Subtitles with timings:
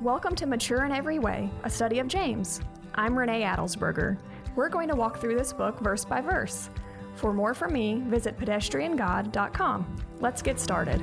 [0.00, 2.62] Welcome to Mature in Every Way, a study of James.
[2.94, 4.16] I'm Renee Adelsberger.
[4.56, 6.70] We're going to walk through this book verse by verse.
[7.16, 9.96] For more from me, visit pedestriangod.com.
[10.20, 11.02] Let's get started.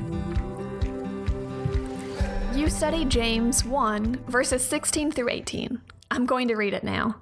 [2.55, 5.79] You study James 1, verses 16 through 18.
[6.09, 7.18] I'm going to read it now.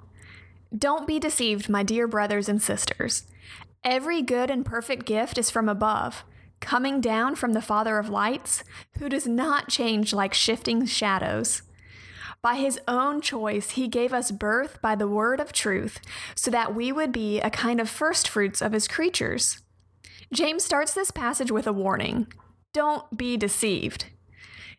[0.74, 3.24] Don't be deceived, my dear brothers and sisters.
[3.84, 6.24] Every good and perfect gift is from above
[6.60, 8.64] coming down from the Father of lights,
[8.98, 11.62] who does not change like shifting shadows.
[12.46, 15.98] By his own choice, he gave us birth by the word of truth,
[16.36, 19.62] so that we would be a kind of firstfruits of his creatures.
[20.32, 22.28] James starts this passage with a warning
[22.72, 24.04] don't be deceived.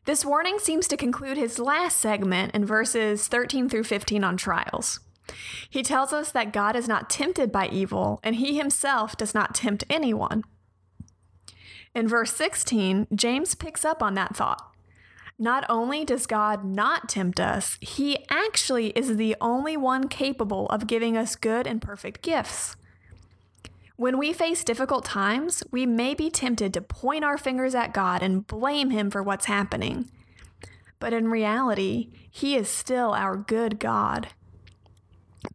[0.06, 5.02] This warning seems to conclude his last segment in verses 13 through 15 on trials.
[5.70, 9.54] He tells us that God is not tempted by evil, and he himself does not
[9.54, 10.46] tempt anyone.
[11.94, 14.74] In verse 16, James picks up on that thought.
[15.40, 20.88] Not only does God not tempt us, He actually is the only one capable of
[20.88, 22.76] giving us good and perfect gifts.
[23.98, 28.24] When we face difficult times, we may be tempted to point our fingers at God
[28.24, 30.10] and blame Him for what's happening.
[31.00, 34.30] But in reality, He is still our good God.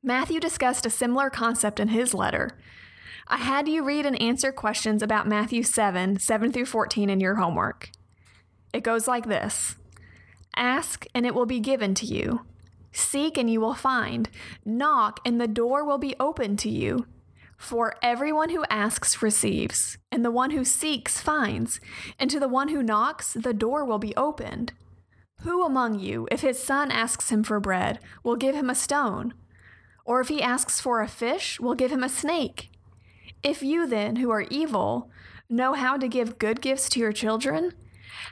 [0.02, 2.50] Matthew discussed a similar concept in his letter.
[3.28, 7.36] I had you read and answer questions about Matthew 7, 7 through 14 in your
[7.36, 7.90] homework.
[8.72, 9.76] It goes like this
[10.56, 12.46] Ask, and it will be given to you.
[12.92, 14.28] Seek, and you will find.
[14.64, 17.06] Knock, and the door will be opened to you.
[17.56, 21.80] For everyone who asks receives, and the one who seeks finds,
[22.18, 24.72] and to the one who knocks, the door will be opened.
[25.42, 29.34] Who among you, if his son asks him for bread, will give him a stone?
[30.04, 32.70] Or if he asks for a fish, will give him a snake?
[33.42, 35.10] If you then, who are evil,
[35.48, 37.72] know how to give good gifts to your children,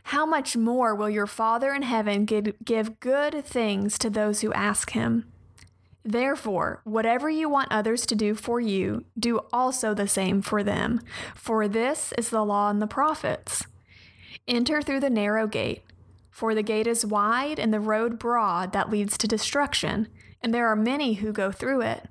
[0.05, 4.91] how much more will your Father in heaven give, good things to those who ask
[4.91, 5.31] him?
[6.05, 11.00] Therefore, whatever you want others to do for you, do also the same for them,
[11.34, 13.66] for this is the law and the prophets.
[14.49, 15.82] Enter through the narrow gate,
[16.31, 20.09] for the gate is wide and the road broad that leads to destruction,
[20.41, 22.09] and there are many who go through it.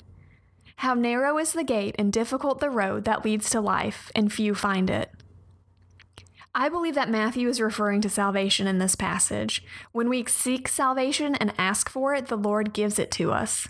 [0.77, 4.53] How narrow is the gate and difficult the road that leads to life, and few
[4.53, 5.11] find it.
[6.55, 9.63] I believe that Matthew is referring to salvation in this passage.
[9.91, 13.67] When we seek salvation and ask for it, the Lord gives it to us.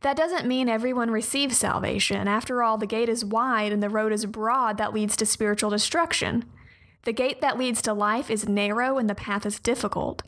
[0.00, 2.26] That doesn't mean everyone receives salvation.
[2.26, 5.70] After all, the gate is wide and the road is broad that leads to spiritual
[5.70, 6.44] destruction.
[7.04, 10.22] The gate that leads to life is narrow and the path is difficult.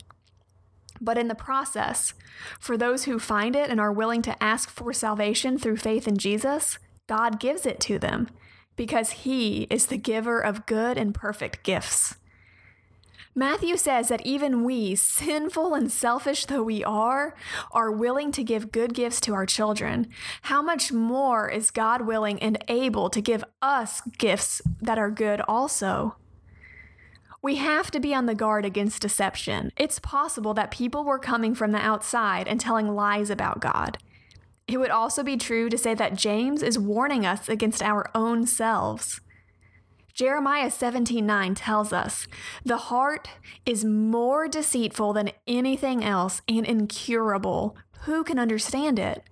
[1.01, 2.13] But in the process,
[2.59, 6.17] for those who find it and are willing to ask for salvation through faith in
[6.17, 8.29] Jesus, God gives it to them
[8.81, 12.15] because He is the giver of good and perfect gifts.
[13.35, 17.35] Matthew says that even we, sinful and selfish though we are,
[17.71, 20.07] are willing to give good gifts to our children.
[20.41, 25.41] How much more is God willing and able to give us gifts that are good
[25.41, 26.15] also?
[27.39, 29.71] We have to be on the guard against deception.
[29.77, 33.99] It's possible that people were coming from the outside and telling lies about God.
[34.67, 38.47] It would also be true to say that James is warning us against our own
[38.47, 39.19] selves.
[40.13, 42.27] Jeremiah 17:9 tells us,
[42.63, 43.29] "The heart
[43.65, 47.75] is more deceitful than anything else and incurable.
[48.01, 49.23] Who can understand it?"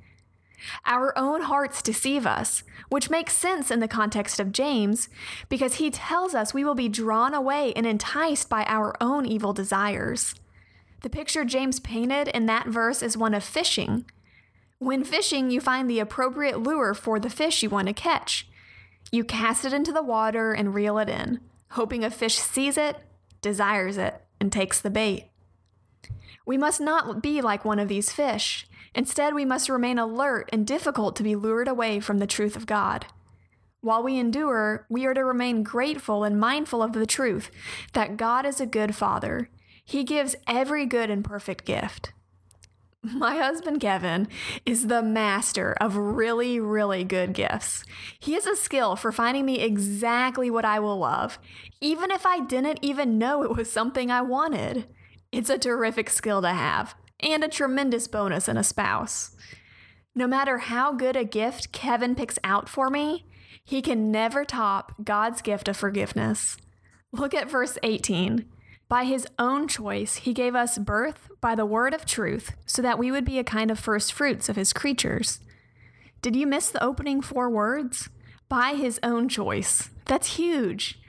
[0.86, 5.08] Our own hearts deceive us, which makes sense in the context of James,
[5.48, 9.54] because he tells us we will be drawn away and enticed by our own evil
[9.54, 10.36] desires.
[11.02, 14.06] The picture James painted in that verse is one of fishing.
[14.80, 18.48] When fishing, you find the appropriate lure for the fish you want to catch.
[19.12, 21.42] You cast it into the water and reel it in,
[21.72, 22.96] hoping a fish sees it,
[23.42, 25.26] desires it, and takes the bait.
[26.46, 28.68] We must not be like one of these fish.
[28.96, 32.66] Instead, we must remain alert and difficult to be lured away from the truth of
[32.66, 33.06] God.
[33.82, 37.52] While we endure, we are to remain grateful and mindful of the truth
[37.94, 39.50] that God is a good Father.
[39.84, 42.14] He gives every good and perfect gift.
[43.01, 44.28] My husband Kevin
[44.66, 47.86] is the master of really, really good gifts.
[48.19, 51.40] He has a skill for finding me exactly what I will love,
[51.80, 54.86] even if I didn't even know it was something I wanted.
[55.31, 59.31] It's a terrific skill to have and a tremendous bonus in a spouse.
[60.13, 63.25] No matter how good a gift Kevin picks out for me,
[63.63, 66.57] he can never top God's gift of forgiveness.
[67.13, 68.46] Look at verse 18.
[68.89, 72.97] By his own choice, he gave us birth by the word of truth, so that
[72.97, 75.39] we would be a kind of first fruits of his creatures.
[76.24, 78.09] Did you miss the opening four words?
[78.50, 79.91] By his own choice.
[80.06, 81.00] That's huge.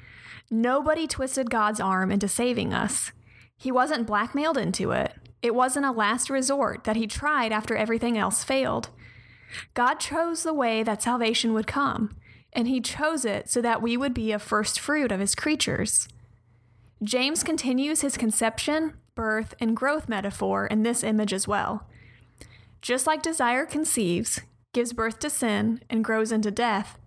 [0.50, 3.12] Nobody twisted God's arm into saving us.
[3.56, 5.14] He wasn't blackmailed into it.
[5.40, 8.90] It wasn't a last resort that he tried after everything else failed.
[9.72, 12.14] God chose the way that salvation would come,
[12.52, 16.08] and he chose it so that we would be a first fruit of his creatures.
[17.02, 21.88] James continues his conception, birth, and growth metaphor in this image as well.
[22.82, 24.40] Just like desire conceives,
[24.72, 26.98] gives birth to sin, and grows into death,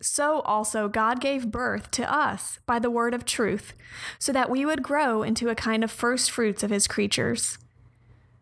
[0.00, 3.74] so also God gave birth to us by the word of truth,
[4.18, 7.58] so that we would grow into a kind of first fruits of his creatures.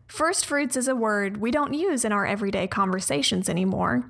[0.07, 4.09] First fruits is a word we don't use in our everyday conversations anymore.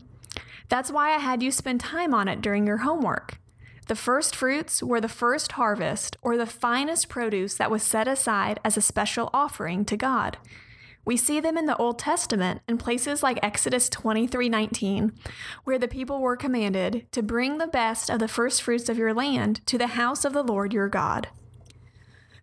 [0.69, 3.39] That's why I had you spend time on it during your homework.
[3.87, 8.59] The first fruits were the first harvest or the finest produce that was set aside
[8.63, 10.37] as a special offering to God.
[11.05, 15.13] We see them in the Old Testament in places like Exodus 23:19,
[15.63, 19.13] where the people were commanded to bring the best of the first fruits of your
[19.13, 21.29] land to the house of the Lord your God.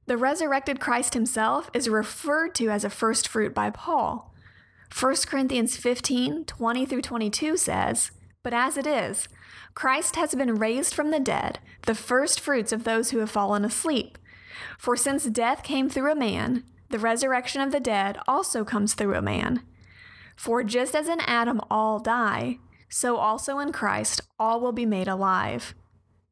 [0.06, 4.34] The resurrected Christ himself is referred to as a first fruit by Paul.
[4.98, 8.12] 1 Corinthians 15, 20 through 22 says,
[8.44, 9.26] But as it is,
[9.74, 13.64] Christ has been raised from the dead, the first fruits of those who have fallen
[13.64, 14.18] asleep.
[14.78, 19.14] For since death came through a man, the resurrection of the dead also comes through
[19.14, 19.62] a man.
[20.36, 22.58] For just as in Adam all die,
[22.88, 25.74] so also in Christ all will be made alive.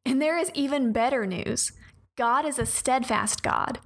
[0.05, 1.73] And there is even better news
[2.15, 3.79] God is a steadfast God.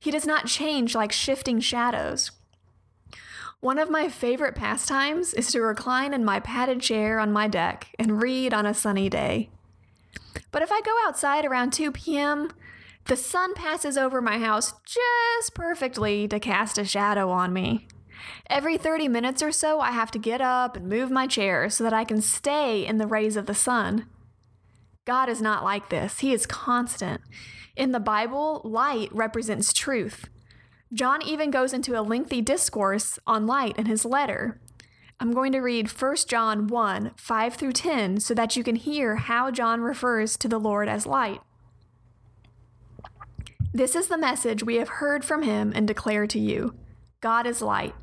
[0.00, 2.32] He does not change like shifting shadows.
[3.60, 7.88] One of my favorite pastimes is to recline in my padded chair on my deck
[7.98, 9.50] and read on a sunny day.
[10.52, 12.52] But if I go outside around 2 p.m.,
[13.06, 17.88] the sun passes over my house just perfectly to cast a shadow on me.
[18.48, 21.82] Every 30 minutes or so, I have to get up and move my chair so
[21.82, 24.06] that I can stay in the rays of the sun.
[25.04, 27.22] God is not like this, He is constant.
[27.74, 30.28] In the Bible, light represents truth.
[30.92, 34.58] John even goes into a lengthy discourse on light in his letter.
[35.20, 39.16] I'm going to read 1 John 1 5 through 10 so that you can hear
[39.16, 41.40] how John refers to the Lord as light.
[43.74, 46.74] This is the message we have heard from him and declare to you
[47.20, 47.94] God is light,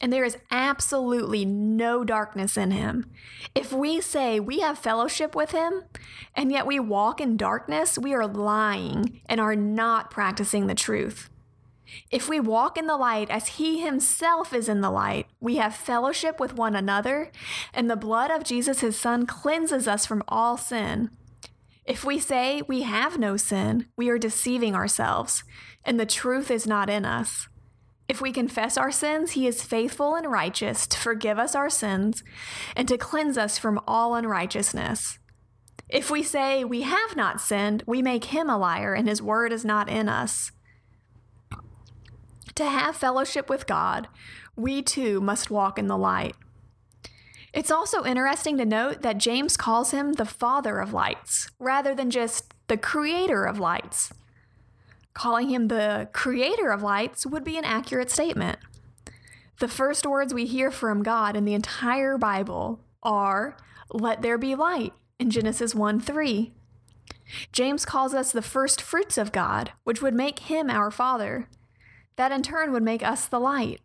[0.00, 3.10] and there is absolutely no darkness in him.
[3.54, 5.82] If we say we have fellowship with him,
[6.34, 11.28] and yet we walk in darkness, we are lying and are not practicing the truth.
[12.10, 15.74] If we walk in the light as he himself is in the light, we have
[15.74, 17.30] fellowship with one another,
[17.74, 21.10] and the blood of Jesus, his son, cleanses us from all sin.
[21.84, 25.42] If we say we have no sin, we are deceiving ourselves,
[25.84, 27.48] and the truth is not in us.
[28.08, 32.22] If we confess our sins, he is faithful and righteous to forgive us our sins
[32.76, 35.18] and to cleanse us from all unrighteousness.
[35.88, 39.52] If we say we have not sinned, we make him a liar, and his word
[39.52, 40.52] is not in us.
[42.54, 44.08] To have fellowship with God,
[44.56, 46.34] we too must walk in the light.
[47.52, 52.10] It's also interesting to note that James calls him the father of lights rather than
[52.10, 54.12] just the creator of lights.
[55.12, 58.58] Calling him the creator of lights would be an accurate statement.
[59.58, 63.56] The first words we hear from God in the entire Bible are,
[63.92, 66.52] Let there be light, in Genesis 1 3.
[67.52, 71.48] James calls us the first fruits of God, which would make him our Father.
[72.16, 73.80] That in turn would make us the light.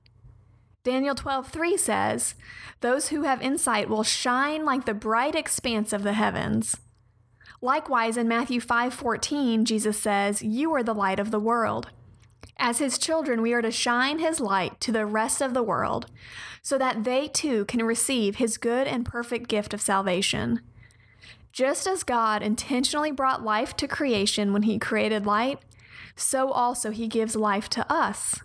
[0.83, 2.35] Daniel 12:3 says,
[2.81, 6.77] "Those who have insight will shine like the bright expanse of the heavens."
[7.61, 11.89] Likewise in Matthew 5:14, Jesus says, "You are the light of the world."
[12.59, 16.07] As his children, we are to shine his light to the rest of the world,
[16.61, 20.61] so that they too can receive his good and perfect gift of salvation.
[21.51, 25.59] Just as God intentionally brought life to creation when he created light,
[26.17, 28.41] so also he gives life to us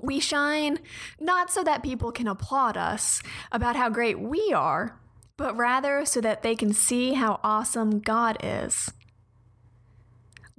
[0.00, 0.78] we shine
[1.20, 4.98] not so that people can applaud us about how great we are,
[5.36, 8.92] but rather so that they can see how awesome God is.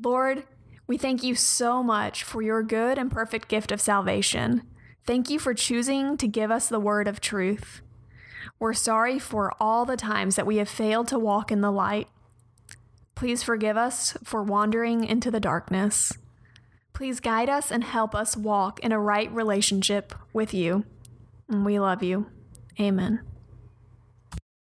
[0.02, 0.44] Lord,
[0.86, 4.64] we thank you so much for your good and perfect gift of salvation.
[5.06, 7.82] Thank you for choosing to give us the word of truth.
[8.60, 12.08] We're sorry for all the times that we have failed to walk in the light.
[13.18, 16.14] Please forgive us for wandering into the darkness.
[16.94, 20.86] Please guide us and help us walk in a right relationship with you.
[21.50, 22.28] We love you.
[22.80, 23.22] Amen.